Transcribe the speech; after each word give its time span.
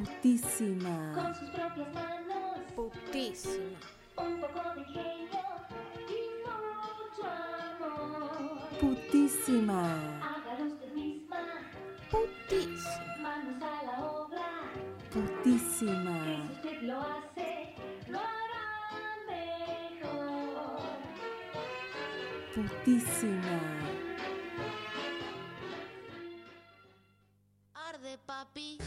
Putísima. 0.00 1.12
con 1.14 1.34
sus 1.34 1.48
propias 1.48 1.94
manos, 1.94 2.58
Putísima. 2.74 3.78
un 4.18 4.40
poco 4.42 4.60
de 4.74 4.80
ingenio 4.82 5.46
y 6.06 6.20
mucho 6.44 7.24
amor. 7.80 8.68
Putísima. 8.78 9.80
Hágalo 10.20 10.64
usted 10.74 10.92
misma, 10.92 11.38
Putísima. 12.10 13.16
manos 13.22 13.62
a 13.62 13.82
la 13.84 14.04
obra. 14.04 14.48
Putísima. 15.10 16.24
Si 16.24 16.52
usted 16.52 16.82
lo 16.82 17.00
hace, 17.00 17.74
lo 18.08 18.18
hará 18.18 19.16
mejor. 19.30 20.80
Putísima. 22.54 23.58
Arde, 27.72 28.18
papi. 28.26 28.78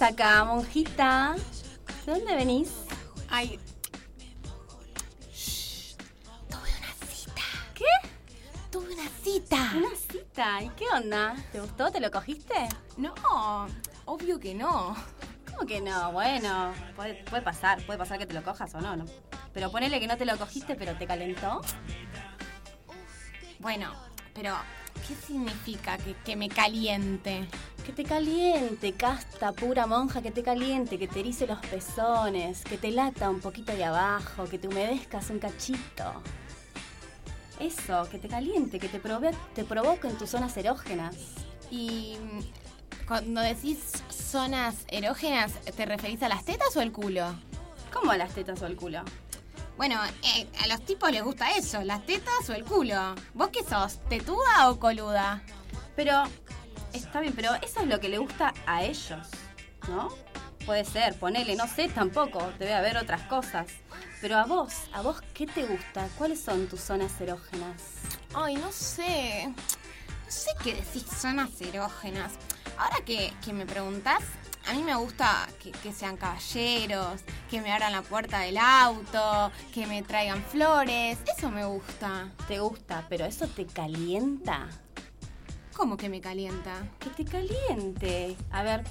¿Qué 0.00 0.06
haces 0.06 0.18
acá, 0.18 0.44
monjita? 0.44 1.36
¿De 2.06 2.12
dónde 2.12 2.34
venís? 2.34 2.72
Ay. 3.28 3.58
Shh. 5.30 5.94
Tuve 6.48 6.70
una 6.78 7.06
cita. 7.06 7.42
¿Qué? 7.74 7.84
Tuve 8.70 8.94
una 8.94 9.08
cita. 9.22 9.72
Una 9.76 9.94
cita. 9.94 10.62
¿Y 10.62 10.70
qué 10.70 10.86
onda? 10.88 11.34
¿Te 11.52 11.60
gustó? 11.60 11.90
¿Te 11.90 12.00
lo 12.00 12.10
cogiste? 12.10 12.54
No, 12.96 13.12
obvio 14.06 14.40
que 14.40 14.54
no. 14.54 14.96
¿Cómo 15.50 15.66
que 15.66 15.82
no? 15.82 16.12
Bueno, 16.12 16.72
puede, 16.96 17.22
puede 17.24 17.42
pasar, 17.42 17.84
puede 17.84 17.98
pasar 17.98 18.18
que 18.18 18.24
te 18.24 18.32
lo 18.32 18.42
cojas 18.42 18.74
o 18.74 18.80
no, 18.80 18.96
¿no? 18.96 19.04
Pero 19.52 19.70
ponele 19.70 20.00
que 20.00 20.06
no 20.06 20.16
te 20.16 20.24
lo 20.24 20.38
cogiste, 20.38 20.76
pero 20.76 20.96
te 20.96 21.06
calentó. 21.06 21.60
Bueno, 23.58 23.92
pero 24.32 24.56
¿qué 25.06 25.14
significa 25.14 25.98
que, 25.98 26.14
que 26.24 26.36
me 26.36 26.48
caliente? 26.48 27.46
Que 27.90 28.04
te 28.04 28.08
caliente, 28.08 28.92
casta 28.92 29.50
pura 29.50 29.84
monja, 29.84 30.22
que 30.22 30.30
te 30.30 30.44
caliente, 30.44 30.96
que 30.96 31.08
te 31.08 31.18
erice 31.18 31.48
los 31.48 31.58
pezones, 31.58 32.62
que 32.62 32.78
te 32.78 32.92
lata 32.92 33.28
un 33.28 33.40
poquito 33.40 33.72
de 33.72 33.82
abajo, 33.82 34.44
que 34.44 34.60
te 34.60 34.68
humedezcas 34.68 35.28
un 35.30 35.40
cachito. 35.40 36.22
Eso, 37.58 38.08
que 38.08 38.20
te 38.20 38.28
caliente, 38.28 38.78
que 38.78 38.88
te, 38.88 39.00
provoque, 39.00 39.36
te 39.56 39.64
provoque 39.64 40.06
en 40.06 40.16
tus 40.16 40.30
zonas 40.30 40.56
erógenas. 40.56 41.16
Y 41.68 42.16
cuando 43.08 43.40
decís 43.40 43.80
zonas 44.08 44.76
erógenas, 44.86 45.50
¿te 45.76 45.84
referís 45.84 46.22
a 46.22 46.28
las 46.28 46.44
tetas 46.44 46.76
o 46.76 46.80
al 46.80 46.92
culo? 46.92 47.34
¿Cómo 47.92 48.12
a 48.12 48.16
las 48.16 48.32
tetas 48.32 48.62
o 48.62 48.66
el 48.66 48.76
culo? 48.76 49.02
Bueno, 49.76 49.98
eh, 50.22 50.46
a 50.62 50.68
los 50.68 50.84
tipos 50.84 51.10
les 51.10 51.24
gusta 51.24 51.56
eso, 51.56 51.82
las 51.82 52.06
tetas 52.06 52.48
o 52.50 52.52
el 52.52 52.62
culo. 52.62 53.16
¿Vos 53.34 53.48
qué 53.48 53.64
sos, 53.64 53.98
tetuda 54.08 54.70
o 54.70 54.78
coluda? 54.78 55.42
Pero, 55.96 56.22
está 56.92 57.20
bien, 57.20 57.32
pero 57.34 57.54
eso 57.62 57.80
es 57.80 57.86
lo 57.86 58.00
que 58.00 58.08
le 58.08 58.18
gusta 58.18 58.52
a 58.66 58.82
ellos, 58.82 59.26
¿no? 59.88 60.08
Puede 60.66 60.84
ser, 60.84 61.18
ponele, 61.18 61.56
no 61.56 61.66
sé 61.66 61.88
tampoco, 61.88 62.52
debe 62.58 62.74
haber 62.74 62.96
otras 62.96 63.22
cosas. 63.22 63.66
Pero 64.20 64.36
a 64.36 64.44
vos, 64.44 64.74
¿a 64.92 65.00
vos 65.00 65.22
qué 65.32 65.46
te 65.46 65.64
gusta? 65.64 66.08
¿Cuáles 66.18 66.40
son 66.40 66.66
tus 66.66 66.80
zonas 66.80 67.18
erógenas? 67.20 67.82
Ay, 68.34 68.56
no 68.56 68.70
sé. 68.70 69.46
No 69.46 70.30
sé 70.30 70.50
qué 70.62 70.74
decís 70.74 71.04
zonas 71.04 71.60
erógenas. 71.60 72.34
Ahora 72.76 72.96
que, 73.04 73.32
que 73.42 73.52
me 73.52 73.66
preguntás, 73.66 74.22
a 74.68 74.74
mí 74.74 74.82
me 74.82 74.94
gusta 74.94 75.48
que, 75.58 75.72
que 75.72 75.92
sean 75.92 76.16
caballeros, 76.16 77.22
que 77.50 77.60
me 77.60 77.72
abran 77.72 77.92
la 77.92 78.02
puerta 78.02 78.40
del 78.40 78.58
auto, 78.58 79.50
que 79.72 79.86
me 79.86 80.02
traigan 80.02 80.44
flores. 80.44 81.18
Eso 81.36 81.50
me 81.50 81.64
gusta. 81.64 82.30
Te 82.46 82.60
gusta, 82.60 83.06
pero 83.08 83.24
eso 83.24 83.48
te 83.48 83.66
calienta. 83.66 84.68
¿Cómo 85.80 85.96
que 85.96 86.10
me 86.10 86.20
calienta? 86.20 86.74
Que 86.98 87.08
te 87.08 87.24
caliente. 87.24 88.36
A 88.50 88.62
ver, 88.62 88.84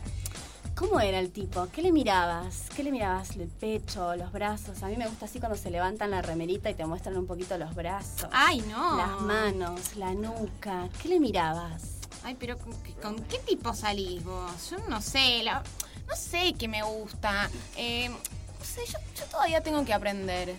¿cómo 0.75 0.99
era 0.99 1.19
el 1.19 1.31
tipo? 1.31 1.67
¿Qué 1.71 1.83
le 1.83 1.91
mirabas? 1.91 2.63
¿Qué 2.75 2.83
le 2.83 2.91
mirabas? 2.91 3.35
¿El 3.35 3.47
pecho, 3.47 4.15
los 4.15 4.31
brazos? 4.31 4.81
A 4.81 4.87
mí 4.87 4.97
me 4.97 5.07
gusta 5.07 5.25
así 5.25 5.39
cuando 5.39 5.55
se 5.55 5.69
levantan 5.69 6.09
la 6.09 6.23
remerita 6.23 6.67
y 6.67 6.73
te 6.73 6.83
muestran 6.87 7.15
un 7.15 7.27
poquito 7.27 7.59
los 7.59 7.75
brazos. 7.75 8.27
Ay, 8.31 8.61
no. 8.61 8.97
Las 8.97 9.21
manos, 9.21 9.95
la 9.97 10.13
nuca. 10.15 10.89
¿Qué 10.99 11.09
le 11.09 11.19
mirabas? 11.19 11.83
Ay, 12.23 12.35
pero 12.39 12.57
¿con, 12.57 12.73
qué- 12.81 12.95
con 12.95 13.15
qué 13.25 13.37
tipo 13.37 13.71
salís 13.75 14.23
vos? 14.23 14.71
Yo 14.71 14.77
no 14.89 14.99
sé, 14.99 15.43
la- 15.43 15.61
no 16.07 16.15
sé 16.15 16.55
qué 16.57 16.67
me 16.67 16.81
gusta. 16.81 17.51
Eh, 17.77 18.09
no 18.09 18.65
sé, 18.65 18.81
yo, 18.91 18.97
yo 19.15 19.25
todavía 19.25 19.61
tengo 19.61 19.85
que 19.85 19.93
aprender 19.93 20.55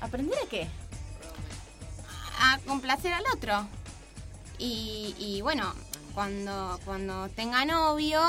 ¿Aprender 0.00 0.38
a 0.42 0.48
qué? 0.48 0.66
a 2.40 2.58
complacer 2.66 3.12
al 3.12 3.24
otro. 3.34 3.66
Y, 4.58 5.14
y 5.18 5.40
bueno, 5.42 5.72
cuando, 6.14 6.78
cuando 6.84 7.28
tenga 7.30 7.64
novio, 7.64 8.20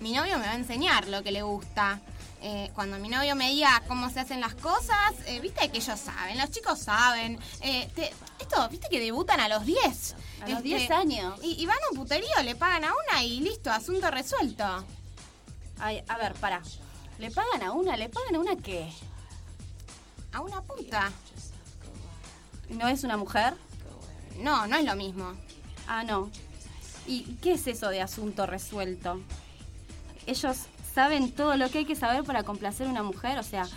mi 0.00 0.12
novio 0.12 0.38
me 0.38 0.46
va 0.46 0.52
a 0.52 0.56
enseñar 0.56 1.06
lo 1.08 1.22
que 1.22 1.30
le 1.32 1.42
gusta. 1.42 2.00
Eh, 2.42 2.70
cuando 2.74 2.98
mi 2.98 3.08
novio 3.08 3.34
me 3.34 3.48
diga 3.50 3.82
cómo 3.88 4.10
se 4.10 4.20
hacen 4.20 4.40
las 4.40 4.54
cosas, 4.54 5.14
eh, 5.26 5.40
viste 5.40 5.68
que 5.70 5.78
ellos 5.78 5.98
saben, 5.98 6.36
los 6.38 6.50
chicos 6.50 6.78
saben. 6.80 7.38
Eh, 7.60 7.88
te- 7.94 8.12
esto, 8.38 8.68
viste 8.68 8.88
que 8.90 9.00
debutan 9.00 9.40
a 9.40 9.48
los 9.48 9.64
10. 9.64 10.14
A 10.42 10.48
los 10.48 10.62
10 10.62 10.90
años. 10.90 11.38
Y, 11.42 11.60
y 11.62 11.66
van 11.66 11.76
a 11.76 11.90
un 11.92 11.96
puterío, 11.98 12.28
le 12.44 12.54
pagan 12.54 12.84
a 12.84 12.92
una 12.92 13.22
y 13.24 13.40
listo, 13.40 13.70
asunto 13.72 14.10
resuelto. 14.10 14.64
Ay, 15.78 16.02
a 16.08 16.16
ver, 16.18 16.34
para. 16.34 16.62
¿Le 17.18 17.30
pagan 17.30 17.62
a 17.62 17.72
una? 17.72 17.96
¿Le 17.96 18.08
pagan 18.10 18.34
a 18.36 18.38
una 18.40 18.56
qué? 18.56 18.92
A 20.32 20.40
una 20.42 20.60
puta. 20.60 21.10
¿No 22.68 22.86
es 22.88 23.02
una 23.04 23.16
mujer? 23.16 23.54
No, 24.38 24.66
no 24.66 24.76
es 24.76 24.84
lo 24.84 24.94
mismo. 24.94 25.32
Ah, 25.86 26.04
no. 26.04 26.30
¿Y 27.06 27.22
qué 27.42 27.52
es 27.52 27.66
eso 27.66 27.88
de 27.88 28.02
asunto 28.02 28.46
resuelto? 28.46 29.20
Ellos 30.26 30.56
saben 30.94 31.30
todo 31.30 31.56
lo 31.56 31.70
que 31.70 31.78
hay 31.78 31.84
que 31.84 31.94
saber 31.94 32.24
para 32.24 32.42
complacer 32.42 32.86
a 32.86 32.90
una 32.90 33.02
mujer, 33.02 33.38
o 33.38 33.42
sea, 33.42 33.68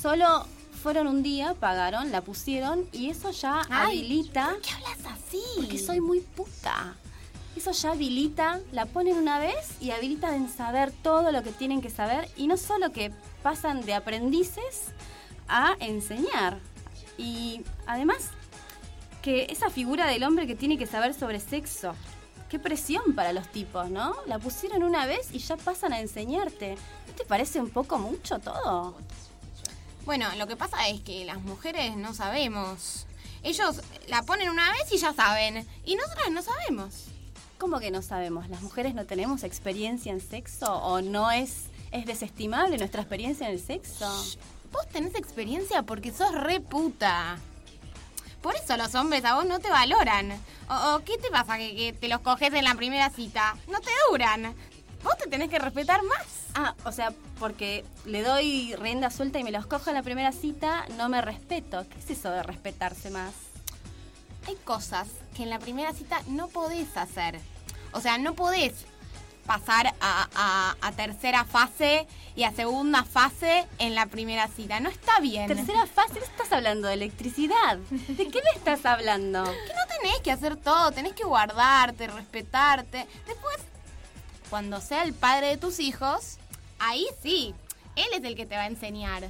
solo 0.00 0.46
fueron 0.82 1.06
un 1.06 1.22
día, 1.22 1.54
pagaron, 1.54 2.10
la 2.10 2.20
pusieron 2.20 2.86
y 2.92 3.10
eso 3.10 3.30
ya 3.30 3.62
Ay, 3.70 3.98
habilita. 4.00 4.50
¿Por 4.50 4.60
qué 4.60 4.70
hablas 4.70 4.98
así? 5.12 5.42
Porque 5.56 5.78
soy 5.78 6.00
muy 6.00 6.20
puta. 6.20 6.94
Eso 7.56 7.70
ya 7.70 7.92
habilita, 7.92 8.60
la 8.72 8.86
ponen 8.86 9.16
una 9.16 9.38
vez 9.38 9.80
y 9.80 9.92
habilita 9.92 10.34
en 10.34 10.48
saber 10.48 10.90
todo 10.90 11.30
lo 11.30 11.42
que 11.42 11.52
tienen 11.52 11.80
que 11.80 11.88
saber 11.88 12.28
y 12.36 12.48
no 12.48 12.56
solo 12.56 12.92
que 12.92 13.12
pasan 13.42 13.82
de 13.82 13.94
aprendices 13.94 14.88
a 15.48 15.76
enseñar. 15.78 16.58
Y 17.16 17.62
además 17.86 18.30
que 19.24 19.46
esa 19.48 19.70
figura 19.70 20.06
del 20.06 20.22
hombre 20.22 20.46
que 20.46 20.54
tiene 20.54 20.76
que 20.76 20.86
saber 20.86 21.14
sobre 21.14 21.40
sexo. 21.40 21.94
Qué 22.50 22.58
presión 22.58 23.14
para 23.14 23.32
los 23.32 23.48
tipos, 23.48 23.88
¿no? 23.88 24.14
La 24.26 24.38
pusieron 24.38 24.82
una 24.82 25.06
vez 25.06 25.30
y 25.32 25.38
ya 25.38 25.56
pasan 25.56 25.94
a 25.94 26.00
enseñarte. 26.00 26.74
¿No 27.08 27.14
te 27.14 27.24
parece 27.24 27.58
un 27.58 27.70
poco 27.70 27.98
mucho 27.98 28.38
todo? 28.38 28.94
Bueno, 30.04 30.26
lo 30.36 30.46
que 30.46 30.56
pasa 30.56 30.88
es 30.88 31.00
que 31.00 31.24
las 31.24 31.40
mujeres 31.40 31.96
no 31.96 32.12
sabemos. 32.12 33.06
Ellos 33.42 33.80
la 34.08 34.22
ponen 34.24 34.50
una 34.50 34.70
vez 34.72 34.92
y 34.92 34.98
ya 34.98 35.14
saben. 35.14 35.66
Y 35.86 35.96
nosotras 35.96 36.30
no 36.30 36.42
sabemos. 36.42 37.06
¿Cómo 37.56 37.80
que 37.80 37.90
no 37.90 38.02
sabemos? 38.02 38.50
¿Las 38.50 38.60
mujeres 38.60 38.94
no 38.94 39.06
tenemos 39.06 39.42
experiencia 39.42 40.12
en 40.12 40.20
sexo? 40.20 40.70
¿O 40.70 41.00
no 41.00 41.30
es, 41.30 41.68
es 41.92 42.04
desestimable 42.04 42.76
nuestra 42.76 43.00
experiencia 43.00 43.48
en 43.48 43.54
el 43.54 43.60
sexo? 43.62 44.06
Vos 44.70 44.86
tenés 44.92 45.14
experiencia 45.14 45.82
porque 45.82 46.12
sos 46.12 46.34
re 46.34 46.60
puta. 46.60 47.38
Por 48.44 48.54
eso 48.56 48.76
los 48.76 48.94
hombres 48.94 49.24
a 49.24 49.36
vos 49.36 49.46
no 49.46 49.58
te 49.58 49.70
valoran. 49.70 50.30
¿O, 50.68 50.96
o 50.96 50.98
qué 51.02 51.16
te 51.16 51.30
pasa 51.30 51.56
que, 51.56 51.74
que 51.74 51.94
te 51.94 52.08
los 52.08 52.20
coges 52.20 52.52
en 52.52 52.64
la 52.64 52.74
primera 52.74 53.08
cita? 53.08 53.56
No 53.68 53.80
te 53.80 53.90
duran. 54.10 54.54
Vos 55.02 55.16
te 55.16 55.30
tenés 55.30 55.48
que 55.48 55.58
respetar 55.58 56.02
más. 56.02 56.26
Ah, 56.54 56.74
o 56.84 56.92
sea, 56.92 57.14
porque 57.38 57.86
le 58.04 58.22
doy 58.22 58.74
rienda 58.76 59.08
suelta 59.08 59.38
y 59.38 59.44
me 59.44 59.50
los 59.50 59.64
cojo 59.64 59.88
en 59.88 59.96
la 59.96 60.02
primera 60.02 60.30
cita, 60.30 60.84
no 60.98 61.08
me 61.08 61.22
respeto. 61.22 61.86
¿Qué 61.88 61.98
es 61.98 62.10
eso 62.10 62.30
de 62.32 62.42
respetarse 62.42 63.08
más? 63.08 63.32
Hay 64.46 64.56
cosas 64.56 65.08
que 65.34 65.44
en 65.44 65.48
la 65.48 65.58
primera 65.58 65.94
cita 65.94 66.20
no 66.26 66.48
podés 66.48 66.98
hacer. 66.98 67.40
O 67.92 68.02
sea, 68.02 68.18
no 68.18 68.34
podés 68.34 68.84
pasar 69.46 69.94
a, 70.00 70.28
a- 70.34 70.76
a 70.80 70.92
tercera 70.92 71.44
fase 71.44 72.06
y 72.36 72.44
a 72.44 72.52
segunda 72.52 73.04
fase 73.04 73.66
en 73.78 73.94
la 73.94 74.06
primera 74.06 74.48
cita. 74.48 74.80
No 74.80 74.88
está 74.88 75.20
bien. 75.20 75.46
Tercera 75.46 75.86
fase, 75.86 76.14
¿qué 76.14 76.24
estás 76.24 76.52
hablando? 76.52 76.88
¿De 76.88 76.94
electricidad? 76.94 77.76
¿De 77.90 78.28
qué 78.28 78.40
me 78.42 78.50
estás 78.56 78.84
hablando? 78.86 79.44
Que 79.44 79.50
no 79.74 79.86
tenés 80.00 80.20
que 80.22 80.32
hacer 80.32 80.56
todo, 80.56 80.90
tenés 80.92 81.12
que 81.12 81.24
guardarte, 81.24 82.06
respetarte. 82.08 83.06
Después, 83.26 83.56
cuando 84.50 84.80
sea 84.80 85.02
el 85.04 85.14
padre 85.14 85.48
de 85.48 85.56
tus 85.56 85.78
hijos, 85.80 86.38
ahí 86.78 87.06
sí, 87.22 87.54
él 87.96 88.06
es 88.14 88.24
el 88.24 88.34
que 88.36 88.46
te 88.46 88.56
va 88.56 88.62
a 88.62 88.66
enseñar. 88.66 89.24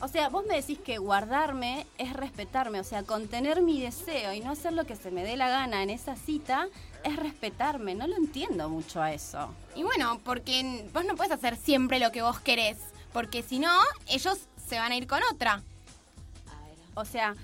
O 0.00 0.06
sea, 0.06 0.28
vos 0.28 0.44
me 0.46 0.54
decís 0.54 0.78
que 0.78 0.98
guardarme 0.98 1.84
es 1.98 2.12
respetarme, 2.12 2.78
o 2.78 2.84
sea, 2.84 3.02
contener 3.02 3.62
mi 3.62 3.80
deseo 3.80 4.32
y 4.32 4.38
no 4.40 4.52
hacer 4.52 4.72
lo 4.72 4.84
que 4.84 4.94
se 4.94 5.10
me 5.10 5.24
dé 5.24 5.36
la 5.36 5.48
gana 5.48 5.82
en 5.82 5.90
esa 5.90 6.14
cita 6.14 6.68
es 7.04 7.16
respetarme. 7.16 7.94
No 7.94 8.06
lo 8.06 8.16
entiendo 8.16 8.68
mucho 8.68 9.02
a 9.02 9.12
eso. 9.12 9.54
Y 9.74 9.82
bueno, 9.82 10.20
porque 10.24 10.88
vos 10.92 11.04
no 11.04 11.16
puedes 11.16 11.32
hacer 11.32 11.56
siempre 11.56 11.98
lo 11.98 12.12
que 12.12 12.22
vos 12.22 12.40
querés, 12.40 12.78
porque 13.12 13.42
si 13.42 13.58
no, 13.58 13.72
ellos 14.08 14.38
se 14.68 14.78
van 14.78 14.92
a 14.92 14.96
ir 14.96 15.06
con 15.06 15.20
otra. 15.32 15.62
O 16.94 17.04
sea, 17.04 17.34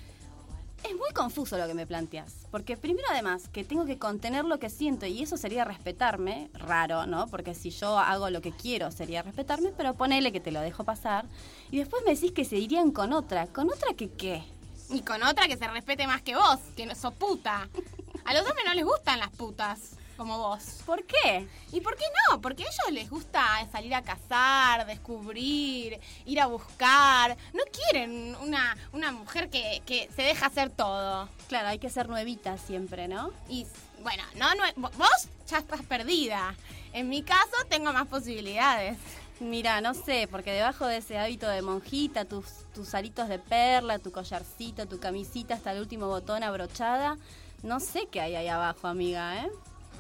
es 0.85 0.97
muy 0.97 1.11
confuso 1.13 1.57
lo 1.57 1.67
que 1.67 1.75
me 1.75 1.87
planteas. 1.87 2.47
Porque 2.51 2.77
primero 2.77 3.07
además 3.11 3.49
que 3.49 3.65
tengo 3.65 3.87
que 3.87 3.99
contener 3.99 4.45
lo 4.45 4.59
que 4.59 4.69
siento 4.69 5.07
y 5.07 5.23
eso 5.23 5.37
sería 5.37 5.65
respetarme, 5.65 6.51
raro, 6.53 7.07
¿no? 7.07 7.27
Porque 7.29 7.55
si 7.55 7.71
yo 7.71 7.99
hago 7.99 8.31
lo 8.31 8.41
que 8.41 8.53
quiero 8.53 8.91
sería 8.91 9.23
respetarme, 9.23 9.73
pero 9.77 9.95
ponele 9.95 10.33
que 10.33 10.41
te 10.41 10.53
lo 10.53 10.61
dejo 10.61 10.85
pasar. 10.85 11.25
Y 11.71 11.79
después 11.79 12.03
me 12.05 12.15
decís 12.15 12.33
que 12.33 12.45
se 12.45 12.57
irían 12.57 12.91
con 12.91 13.13
otra. 13.13 13.47
¿Con 13.47 13.71
otra 13.71 13.95
que 13.95 14.11
qué? 14.11 14.45
Y 14.91 15.01
con 15.01 15.23
otra 15.23 15.49
que 15.49 15.57
se 15.57 15.67
respete 15.67 16.07
más 16.07 16.23
que 16.23 16.37
vos, 16.37 16.59
que 16.77 16.87
no 16.87 16.95
sos 16.95 17.15
puta. 17.15 17.69
A 18.25 18.33
los 18.33 18.43
hombres 18.43 18.65
no 18.67 18.75
les 18.75 18.85
gustan 18.85 19.19
las 19.19 19.31
putas, 19.31 19.97
como 20.17 20.39
vos. 20.39 20.63
¿Por 20.87 21.05
qué? 21.05 21.47
¿Y 21.73 21.81
por 21.81 21.97
qué 21.97 22.05
no? 22.31 22.41
Porque 22.41 22.63
a 22.63 22.67
ellos 22.67 22.93
les 22.93 23.11
gusta 23.11 23.45
salir 23.71 23.95
a 23.95 24.03
cazar, 24.03 24.87
descubrir, 24.87 26.01
ir 26.25 26.41
a 26.41 26.47
buscar. 26.47 27.37
No 27.53 27.63
quieren 27.71 28.35
una, 28.41 28.77
una 28.93 29.13
mujer 29.13 29.51
que, 29.51 29.83
que 29.85 30.09
se 30.17 30.23
deja 30.23 30.47
hacer 30.47 30.71
todo. 30.71 31.29
Claro, 31.49 31.69
hay 31.69 31.79
que 31.79 31.91
ser 31.91 32.09
nuevita 32.09 32.57
siempre, 32.57 33.09
¿no? 33.09 33.31
Y 33.49 33.67
bueno, 34.03 34.23
no, 34.37 34.55
no, 34.55 34.89
vos 34.91 35.29
ya 35.47 35.59
estás 35.59 35.83
perdida. 35.83 36.55
En 36.93 37.09
mi 37.09 37.23
caso 37.23 37.57
tengo 37.69 37.93
más 37.93 38.07
posibilidades. 38.07 38.97
Mira, 39.41 39.81
no 39.81 39.95
sé, 39.95 40.29
porque 40.31 40.53
debajo 40.53 40.87
de 40.87 40.99
ese 40.99 41.19
hábito 41.19 41.49
de 41.49 41.61
monjita, 41.61 42.25
tus, 42.25 42.47
tus 42.73 42.95
aritos 42.95 43.29
de 43.29 43.41
perla, 43.41 43.99
tu 43.99 44.13
collarcito, 44.13 44.87
tu 44.87 45.01
camisita 45.01 45.55
hasta 45.55 45.73
el 45.73 45.81
último 45.81 46.07
botón 46.07 46.45
abrochada, 46.45 47.19
no 47.65 47.81
sé 47.81 48.07
qué 48.11 48.21
hay 48.21 48.37
ahí 48.37 48.49
abajo, 48.49 48.87
amiga, 48.87 49.45
¿eh? 49.45 49.51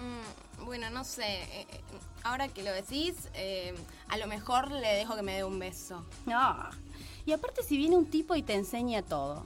Mm, 0.00 0.64
bueno, 0.66 0.90
no 0.90 1.02
sé. 1.04 1.24
eh, 1.24 1.66
eh, 1.70 1.80
Ahora 2.22 2.48
que 2.48 2.62
lo 2.62 2.72
decís, 2.72 3.28
eh, 3.34 3.74
a 4.08 4.16
lo 4.16 4.26
mejor 4.26 4.70
le 4.70 4.88
dejo 4.94 5.14
que 5.14 5.22
me 5.22 5.34
dé 5.34 5.44
un 5.44 5.58
beso. 5.58 6.06
No. 6.24 6.56
Y 7.26 7.32
aparte 7.32 7.62
si 7.62 7.76
viene 7.76 7.96
un 7.96 8.06
tipo 8.06 8.34
y 8.34 8.42
te 8.42 8.54
enseña 8.54 9.02
todo, 9.02 9.44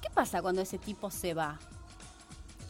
¿qué 0.00 0.08
pasa 0.10 0.40
cuando 0.40 0.62
ese 0.62 0.78
tipo 0.78 1.10
se 1.10 1.34
va? 1.34 1.58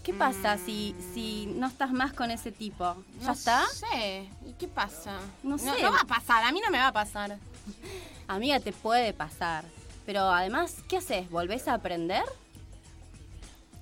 ¿Qué 0.03 0.13
pasa 0.13 0.59
si, 0.59 0.95
si 1.15 1.47
no 1.47 1.67
estás 1.69 1.93
más 1.93 2.13
con 2.13 2.31
ese 2.31 2.51
tipo? 2.53 2.97
¿Ya 3.21 3.27
No 3.29 3.33
está? 3.33 3.65
sé. 3.69 4.29
¿Y 4.45 4.53
qué 4.55 4.67
pasa? 4.69 5.19
No 5.43 5.57
sé. 5.57 5.67
No, 5.67 5.93
va 5.93 6.01
a 6.01 6.07
pasar, 6.07 6.45
a 6.45 6.51
mí 6.53 6.61
no 6.61 6.71
me 6.71 6.79
va 6.79 6.89
a 6.89 6.93
pasar. 6.93 7.39
Amiga, 8.29 8.59
te 8.61 8.73
puede 8.73 9.13
pasar. 9.15 9.65
Pero 10.05 10.21
además, 10.23 10.77
¿qué 10.89 10.97
haces? 10.99 11.31
¿Volvés 11.31 11.69
a 11.69 11.75
aprender? 11.75 12.25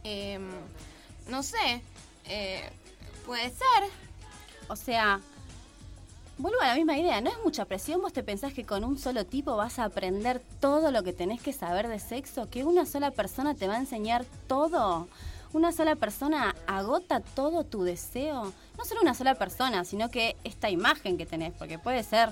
Em, 0.04 0.50
no 1.28 1.42
sé. 1.42 1.82
eh, 2.26 2.70
puede 3.26 3.50
ser. 3.50 3.90
O 4.68 4.76
sea, 4.76 5.20
vuelvo 6.38 6.60
a 6.60 6.68
la 6.68 6.74
misma 6.74 6.96
idea, 6.98 7.20
no 7.20 7.30
es 7.30 7.36
mucha 7.44 7.64
presión, 7.64 8.00
vos 8.00 8.12
te 8.12 8.22
pensás 8.22 8.52
que 8.52 8.64
con 8.64 8.84
un 8.84 8.98
solo 8.98 9.24
tipo 9.24 9.56
vas 9.56 9.78
a 9.78 9.84
aprender 9.84 10.42
todo 10.60 10.90
lo 10.90 11.02
que 11.02 11.12
tenés 11.12 11.40
que 11.40 11.52
saber 11.52 11.88
de 11.88 11.98
sexo, 11.98 12.48
que 12.50 12.64
una 12.64 12.86
sola 12.86 13.10
persona 13.10 13.54
te 13.54 13.68
va 13.68 13.74
a 13.74 13.78
enseñar 13.78 14.24
todo. 14.46 15.08
Una 15.52 15.70
sola 15.70 15.96
persona 15.96 16.54
agota 16.66 17.20
todo 17.20 17.64
tu 17.64 17.82
deseo. 17.82 18.52
No 18.78 18.84
solo 18.84 19.02
una 19.02 19.14
sola 19.14 19.34
persona, 19.34 19.84
sino 19.84 20.10
que 20.10 20.36
esta 20.44 20.70
imagen 20.70 21.18
que 21.18 21.26
tenés, 21.26 21.52
porque 21.52 21.78
puede 21.78 22.02
ser 22.02 22.30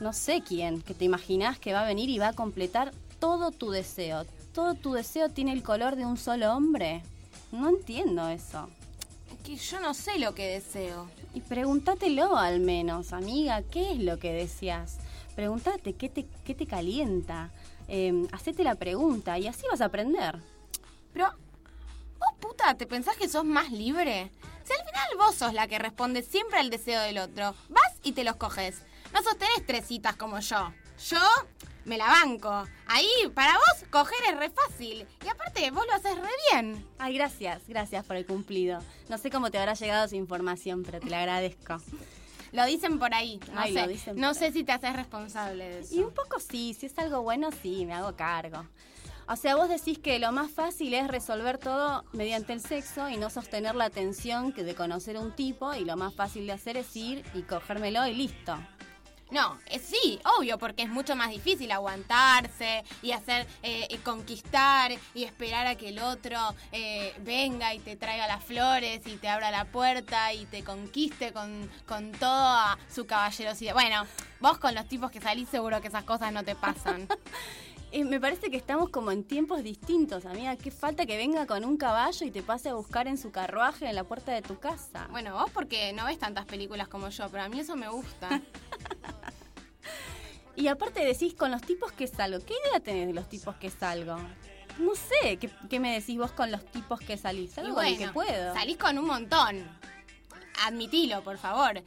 no 0.00 0.12
sé 0.12 0.42
quién, 0.42 0.80
que 0.80 0.94
te 0.94 1.04
imaginás 1.04 1.58
que 1.58 1.72
va 1.72 1.82
a 1.82 1.86
venir 1.86 2.08
y 2.08 2.18
va 2.18 2.28
a 2.28 2.32
completar 2.32 2.92
todo 3.20 3.50
tu 3.50 3.70
deseo. 3.70 4.24
Todo 4.52 4.74
tu 4.74 4.94
deseo 4.94 5.28
tiene 5.28 5.52
el 5.52 5.62
color 5.62 5.96
de 5.96 6.06
un 6.06 6.16
solo 6.16 6.54
hombre. 6.54 7.02
No 7.54 7.68
entiendo 7.68 8.28
eso. 8.28 8.68
Que 9.44 9.54
yo 9.54 9.78
no 9.78 9.94
sé 9.94 10.18
lo 10.18 10.34
que 10.34 10.48
deseo. 10.48 11.08
Y 11.34 11.40
pregúntatelo 11.40 12.36
al 12.36 12.58
menos, 12.58 13.12
amiga, 13.12 13.62
¿qué 13.62 13.92
es 13.92 14.00
lo 14.00 14.18
que 14.18 14.32
deseas? 14.32 14.98
Pregúntate 15.36 15.92
qué 15.92 16.08
te, 16.08 16.26
qué 16.44 16.56
te 16.56 16.66
calienta. 16.66 17.50
Eh, 17.86 18.26
hacete 18.32 18.64
la 18.64 18.74
pregunta 18.74 19.38
y 19.38 19.46
así 19.46 19.62
vas 19.70 19.80
a 19.80 19.84
aprender. 19.84 20.40
Pero, 21.12 21.32
vos 22.18 22.34
puta, 22.40 22.74
¿te 22.74 22.86
pensás 22.86 23.16
que 23.16 23.28
sos 23.28 23.44
más 23.44 23.70
libre? 23.70 24.32
Si 24.64 24.72
al 24.72 24.84
final 24.84 25.08
vos 25.16 25.36
sos 25.36 25.54
la 25.54 25.68
que 25.68 25.78
responde 25.78 26.22
siempre 26.22 26.58
al 26.58 26.70
deseo 26.70 27.00
del 27.02 27.18
otro, 27.18 27.54
vas 27.68 27.92
y 28.02 28.12
te 28.12 28.24
los 28.24 28.34
coges. 28.34 28.82
No 29.12 29.22
sostenés 29.22 29.64
tres 29.64 29.86
citas 29.86 30.16
como 30.16 30.40
yo. 30.40 30.72
Yo 31.08 31.18
me 31.84 31.98
la 31.98 32.06
banco. 32.06 32.66
Ahí, 32.86 33.08
para 33.34 33.54
vos, 33.54 33.88
coger 33.90 34.18
es 34.30 34.38
re 34.38 34.50
fácil. 34.50 35.06
Y 35.24 35.28
aparte, 35.28 35.70
vos 35.70 35.86
lo 35.86 35.94
haces 35.94 36.16
re 36.16 36.30
bien. 36.50 36.86
Ay, 36.98 37.14
gracias, 37.14 37.62
gracias 37.66 38.04
por 38.04 38.16
el 38.16 38.26
cumplido. 38.26 38.80
No 39.08 39.18
sé 39.18 39.30
cómo 39.30 39.50
te 39.50 39.58
habrá 39.58 39.74
llegado 39.74 40.06
esa 40.06 40.16
información, 40.16 40.82
pero 40.82 41.00
te 41.00 41.10
la 41.10 41.20
agradezco. 41.20 41.78
Lo 42.52 42.64
dicen 42.66 42.98
por 42.98 43.12
ahí. 43.14 43.40
No 43.52 43.60
Ay, 43.60 43.74
sé, 43.74 43.88
dicen 43.88 44.16
no 44.16 44.28
por 44.28 44.36
sé 44.36 44.52
si 44.52 44.62
te 44.62 44.72
haces 44.72 44.94
responsable 44.94 45.68
de 45.68 45.80
eso. 45.80 45.94
Y 45.94 45.98
un 46.00 46.14
poco 46.14 46.38
sí, 46.38 46.74
si 46.78 46.86
es 46.86 46.98
algo 46.98 47.22
bueno, 47.22 47.50
sí, 47.62 47.84
me 47.84 47.94
hago 47.94 48.14
cargo. 48.14 48.64
O 49.26 49.36
sea, 49.36 49.56
vos 49.56 49.70
decís 49.70 49.98
que 49.98 50.18
lo 50.18 50.32
más 50.32 50.50
fácil 50.50 50.92
es 50.92 51.08
resolver 51.08 51.56
todo 51.56 52.04
mediante 52.12 52.52
el 52.52 52.60
sexo 52.60 53.08
y 53.08 53.16
no 53.16 53.30
sostener 53.30 53.74
la 53.74 53.88
tensión 53.88 54.52
que 54.52 54.64
de 54.64 54.74
conocer 54.74 55.16
a 55.16 55.20
un 55.20 55.32
tipo 55.32 55.72
y 55.74 55.84
lo 55.84 55.96
más 55.96 56.14
fácil 56.14 56.46
de 56.46 56.52
hacer 56.52 56.76
es 56.76 56.94
ir 56.94 57.24
y 57.32 57.42
cogérmelo 57.42 58.06
y 58.06 58.14
listo. 58.14 58.56
No, 59.34 59.58
eh, 59.66 59.80
sí, 59.80 60.20
obvio, 60.38 60.58
porque 60.58 60.84
es 60.84 60.88
mucho 60.88 61.16
más 61.16 61.28
difícil 61.28 61.72
aguantarse 61.72 62.84
y 63.02 63.10
hacer, 63.10 63.48
eh, 63.64 63.84
y 63.90 63.96
conquistar 63.96 64.92
y 65.12 65.24
esperar 65.24 65.66
a 65.66 65.74
que 65.74 65.88
el 65.88 65.98
otro 65.98 66.38
eh, 66.70 67.12
venga 67.18 67.74
y 67.74 67.80
te 67.80 67.96
traiga 67.96 68.28
las 68.28 68.44
flores 68.44 69.04
y 69.04 69.16
te 69.16 69.28
abra 69.28 69.50
la 69.50 69.64
puerta 69.64 70.32
y 70.32 70.46
te 70.46 70.62
conquiste 70.62 71.32
con, 71.32 71.68
con 71.84 72.12
toda 72.12 72.78
su 72.88 73.06
caballerosidad. 73.06 73.74
Bueno, 73.74 74.06
vos 74.38 74.58
con 74.58 74.72
los 74.72 74.86
tipos 74.86 75.10
que 75.10 75.20
salís 75.20 75.48
seguro 75.48 75.80
que 75.80 75.88
esas 75.88 76.04
cosas 76.04 76.32
no 76.32 76.44
te 76.44 76.54
pasan. 76.54 77.08
Eh, 77.96 78.04
me 78.04 78.18
parece 78.18 78.50
que 78.50 78.56
estamos 78.56 78.88
como 78.88 79.12
en 79.12 79.22
tiempos 79.22 79.62
distintos, 79.62 80.26
amiga. 80.26 80.56
¿Qué 80.56 80.72
falta 80.72 81.06
que 81.06 81.16
venga 81.16 81.46
con 81.46 81.64
un 81.64 81.76
caballo 81.76 82.26
y 82.26 82.32
te 82.32 82.42
pase 82.42 82.70
a 82.70 82.74
buscar 82.74 83.06
en 83.06 83.16
su 83.16 83.30
carruaje 83.30 83.88
en 83.88 83.94
la 83.94 84.02
puerta 84.02 84.32
de 84.32 84.42
tu 84.42 84.58
casa? 84.58 85.06
Bueno, 85.12 85.34
vos 85.34 85.48
porque 85.54 85.92
no 85.92 86.04
ves 86.04 86.18
tantas 86.18 86.44
películas 86.44 86.88
como 86.88 87.08
yo, 87.10 87.28
pero 87.28 87.44
a 87.44 87.48
mí 87.48 87.60
eso 87.60 87.76
me 87.76 87.88
gusta. 87.88 88.42
Y 90.56 90.68
aparte 90.68 91.04
decís 91.04 91.34
con 91.34 91.50
los 91.50 91.62
tipos 91.62 91.92
que 91.92 92.06
salgo. 92.06 92.44
¿Qué 92.44 92.54
idea 92.68 92.80
tenés 92.80 93.08
de 93.08 93.12
los 93.12 93.28
tipos 93.28 93.56
que 93.56 93.70
salgo? 93.70 94.16
No 94.78 94.94
sé, 94.94 95.36
¿qué, 95.38 95.50
qué 95.70 95.80
me 95.80 95.92
decís 95.92 96.16
vos 96.18 96.32
con 96.32 96.50
los 96.50 96.64
tipos 96.66 97.00
que 97.00 97.16
salís? 97.16 97.56
Y 97.56 97.60
Algo 97.60 97.76
con 97.76 97.86
el 97.86 97.98
que 97.98 98.08
puedo. 98.08 98.54
Salís 98.54 98.76
con 98.76 98.98
un 98.98 99.06
montón. 99.06 99.68
Admitilo, 100.64 101.22
por 101.22 101.38
favor. 101.38 101.82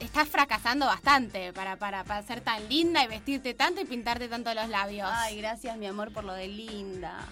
Estás 0.00 0.28
fracasando 0.28 0.86
bastante 0.86 1.52
para, 1.52 1.76
para, 1.76 2.04
para 2.04 2.22
ser 2.22 2.40
tan 2.40 2.68
linda 2.68 3.04
y 3.04 3.06
vestirte 3.06 3.54
tanto 3.54 3.80
y 3.80 3.84
pintarte 3.84 4.28
tanto 4.28 4.52
los 4.52 4.68
labios. 4.68 5.08
Ay, 5.12 5.38
gracias, 5.38 5.76
mi 5.76 5.86
amor, 5.86 6.12
por 6.12 6.24
lo 6.24 6.32
de 6.32 6.48
linda. 6.48 7.24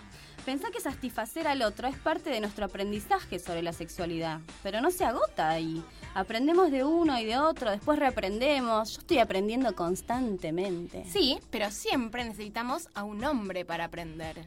Pensá 0.45 0.71
que 0.71 0.81
satisfacer 0.81 1.49
al 1.49 1.63
otro 1.63 1.89
es 1.89 1.97
parte 1.97 2.29
de 2.29 2.39
nuestro 2.41 2.67
aprendizaje 2.67 3.39
sobre 3.39 3.63
la 3.63 3.73
sexualidad, 3.73 4.41
pero 4.63 4.83
no 4.83 4.91
se 4.91 5.05
agota 5.07 5.49
ahí. 5.49 5.83
Aprendemos 6.15 6.71
de 6.71 6.85
uno 6.85 7.19
y 7.19 7.25
de 7.25 7.39
otro, 7.39 7.71
después 7.71 7.99
reaprendemos. 7.99 8.93
Yo 8.93 9.01
estoy 9.01 9.19
aprendiendo 9.21 9.75
constantemente. 9.75 11.07
Sí, 11.11 11.39
pero 11.51 11.71
siempre 11.71 12.25
necesitamos 12.25 12.89
a 12.95 13.05
un 13.05 13.25
hombre 13.25 13.65
para 13.65 13.87
aprender. 13.87 14.45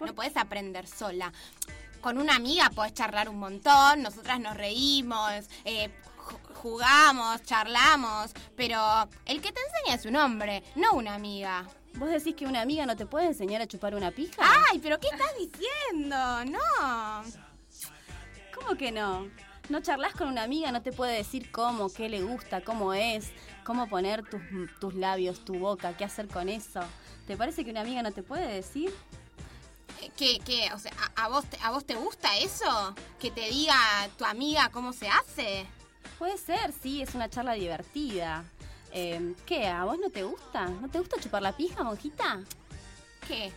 No 0.00 0.12
puedes 0.16 0.36
aprender 0.36 0.88
sola. 0.88 1.32
Con 2.00 2.18
una 2.18 2.34
amiga 2.34 2.68
podés 2.74 2.92
charlar 2.94 3.28
un 3.28 3.38
montón, 3.38 4.02
nosotras 4.02 4.40
nos 4.40 4.56
reímos, 4.56 5.30
eh, 5.64 5.90
ju- 6.18 6.54
jugamos, 6.54 7.40
charlamos, 7.44 8.32
pero 8.56 8.78
el 9.26 9.40
que 9.40 9.52
te 9.52 9.60
enseña 9.60 9.94
es 9.94 10.06
un 10.06 10.16
hombre, 10.16 10.64
no 10.74 10.94
una 10.94 11.14
amiga. 11.14 11.64
¿Vos 11.94 12.10
decís 12.10 12.34
que 12.34 12.46
una 12.46 12.62
amiga 12.62 12.86
no 12.86 12.96
te 12.96 13.06
puede 13.06 13.26
enseñar 13.26 13.60
a 13.62 13.66
chupar 13.66 13.94
una 13.94 14.10
pija? 14.10 14.42
¡Ay, 14.70 14.78
pero 14.78 14.98
qué 14.98 15.08
estás 15.08 15.30
diciendo! 15.38 16.16
No. 16.46 17.22
¿Cómo 18.54 18.74
que 18.76 18.90
no? 18.92 19.28
No 19.68 19.80
charlas 19.80 20.12
con 20.14 20.28
una 20.28 20.42
amiga, 20.42 20.72
no 20.72 20.82
te 20.82 20.92
puede 20.92 21.16
decir 21.16 21.50
cómo, 21.52 21.90
qué 21.92 22.08
le 22.08 22.22
gusta, 22.22 22.62
cómo 22.62 22.92
es, 22.94 23.30
cómo 23.64 23.88
poner 23.88 24.22
tus, 24.28 24.40
tus 24.80 24.94
labios, 24.94 25.44
tu 25.44 25.54
boca, 25.54 25.96
qué 25.96 26.04
hacer 26.04 26.28
con 26.28 26.48
eso. 26.48 26.80
¿Te 27.26 27.36
parece 27.36 27.64
que 27.64 27.70
una 27.70 27.82
amiga 27.82 28.02
no 28.02 28.10
te 28.12 28.22
puede 28.22 28.46
decir? 28.52 28.92
¿Qué, 30.16 30.40
qué? 30.44 30.70
O 30.74 30.78
sea, 30.78 30.92
¿a, 31.16 31.24
a 31.24 31.28
vos, 31.28 31.44
te- 31.44 31.58
¿a 31.62 31.70
vos 31.70 31.84
te 31.84 31.94
gusta 31.94 32.36
eso? 32.38 32.94
¿Que 33.20 33.30
te 33.30 33.48
diga 33.50 33.74
tu 34.18 34.24
amiga 34.24 34.68
cómo 34.70 34.92
se 34.92 35.08
hace? 35.08 35.64
Puede 36.18 36.36
ser, 36.38 36.72
sí, 36.82 37.00
es 37.02 37.14
una 37.14 37.30
charla 37.30 37.52
divertida. 37.52 38.44
Eh, 38.92 39.34
¿Qué? 39.46 39.66
¿A 39.66 39.84
vos 39.84 39.98
no 39.98 40.10
te 40.10 40.22
gusta? 40.22 40.66
¿No 40.66 40.88
te 40.88 40.98
gusta 40.98 41.20
chupar 41.20 41.42
la 41.42 41.56
pija, 41.56 41.82
monjita? 41.82 42.40
¿Qué? 43.26 43.52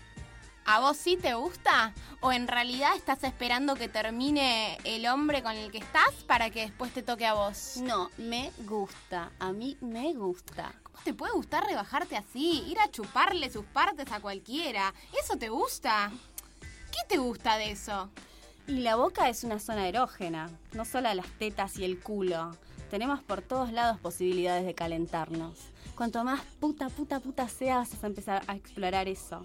¿A 0.67 0.79
vos 0.79 0.97
sí 0.97 1.17
te 1.17 1.33
gusta? 1.35 1.93
¿O 2.21 2.31
en 2.31 2.47
realidad 2.47 2.95
estás 2.95 3.23
esperando 3.23 3.75
que 3.75 3.87
termine 3.87 4.77
el 4.83 5.05
hombre 5.05 5.43
con 5.43 5.53
el 5.53 5.71
que 5.71 5.77
estás 5.77 6.11
para 6.25 6.49
que 6.49 6.61
después 6.61 6.91
te 6.91 7.03
toque 7.03 7.25
a 7.25 7.33
vos? 7.33 7.77
No, 7.77 8.09
me 8.17 8.51
gusta. 8.65 9.31
A 9.37 9.51
mí 9.51 9.77
me 9.81 10.13
gusta. 10.13 10.73
¿Cómo 10.81 10.97
te 11.03 11.13
puede 11.13 11.33
gustar 11.33 11.67
rebajarte 11.67 12.17
así? 12.17 12.63
Ir 12.67 12.79
a 12.79 12.89
chuparle 12.89 13.51
sus 13.51 13.65
partes 13.65 14.11
a 14.11 14.21
cualquiera. 14.21 14.93
¿Eso 15.21 15.37
te 15.37 15.49
gusta? 15.49 16.11
¿Qué 16.91 16.99
te 17.07 17.17
gusta 17.17 17.57
de 17.57 17.71
eso? 17.71 18.09
Y 18.67 18.79
la 18.79 18.95
boca 18.95 19.29
es 19.29 19.43
una 19.43 19.59
zona 19.59 19.87
erógena, 19.87 20.49
no 20.71 20.85
solo 20.85 21.13
las 21.13 21.27
tetas 21.37 21.77
y 21.77 21.85
el 21.85 21.99
culo. 21.99 22.57
Tenemos 22.89 23.21
por 23.21 23.41
todos 23.41 23.71
lados 23.71 23.99
posibilidades 23.99 24.65
de 24.65 24.75
calentarnos. 24.75 25.55
Cuanto 25.95 26.23
más 26.23 26.41
puta, 26.59 26.89
puta, 26.89 27.19
puta 27.19 27.47
seas, 27.47 27.91
vas 27.91 28.03
a 28.03 28.07
empezar 28.07 28.43
a 28.47 28.55
explorar 28.55 29.07
eso. 29.07 29.41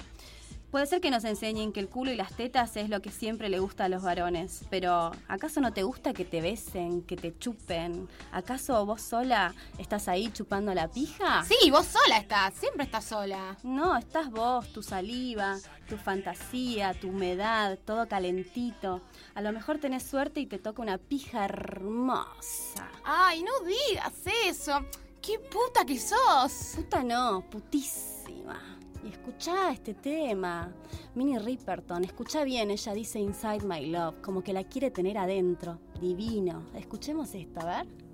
Puede 0.70 0.86
ser 0.86 1.00
que 1.00 1.10
nos 1.10 1.24
enseñen 1.24 1.72
que 1.72 1.80
el 1.80 1.88
culo 1.88 2.12
y 2.12 2.16
las 2.16 2.32
tetas 2.32 2.76
es 2.76 2.88
lo 2.88 3.02
que 3.02 3.10
siempre 3.10 3.48
le 3.48 3.58
gusta 3.58 3.86
a 3.86 3.88
los 3.88 4.04
varones, 4.04 4.62
pero 4.70 5.10
¿acaso 5.26 5.60
no 5.60 5.72
te 5.72 5.82
gusta 5.82 6.12
que 6.12 6.24
te 6.24 6.40
besen, 6.40 7.02
que 7.02 7.16
te 7.16 7.36
chupen? 7.36 8.08
¿Acaso 8.30 8.86
vos 8.86 9.02
sola 9.02 9.52
estás 9.78 10.06
ahí 10.06 10.30
chupando 10.32 10.72
la 10.72 10.86
pija? 10.86 11.44
Sí, 11.44 11.72
vos 11.72 11.86
sola 11.86 12.18
estás, 12.18 12.54
siempre 12.54 12.84
estás 12.84 13.04
sola. 13.04 13.56
No, 13.64 13.96
estás 13.96 14.30
vos, 14.30 14.72
tu 14.72 14.80
saliva, 14.80 15.58
tu 15.88 15.96
fantasía, 15.96 16.94
tu 16.94 17.08
humedad, 17.08 17.76
todo 17.84 18.06
calentito. 18.06 19.00
A 19.34 19.42
lo 19.42 19.50
mejor 19.50 19.78
tenés 19.78 20.04
suerte 20.04 20.38
y 20.38 20.46
te 20.46 20.60
toca 20.60 20.82
una 20.82 20.98
pija 20.98 21.46
hermosa. 21.46 22.88
Ay, 23.02 23.42
no 23.42 23.66
digas 23.66 24.12
eso. 24.46 24.86
¡Qué 25.20 25.40
puta 25.40 25.84
que 25.84 25.98
sos! 25.98 26.74
Puta 26.76 27.02
no, 27.02 27.44
putísima. 27.50 28.79
Y 29.04 29.08
escuchá 29.08 29.72
este 29.72 29.94
tema. 29.94 30.72
Minnie 31.14 31.38
Riperton, 31.38 32.04
escucha 32.04 32.44
bien, 32.44 32.70
ella 32.70 32.92
dice 32.92 33.18
Inside 33.18 33.64
My 33.64 33.86
Love, 33.86 34.20
como 34.20 34.42
que 34.42 34.52
la 34.52 34.64
quiere 34.64 34.90
tener 34.90 35.16
adentro. 35.18 35.78
Divino. 36.00 36.66
Escuchemos 36.74 37.34
esto, 37.34 37.60
a 37.60 37.64
ver. 37.64 38.09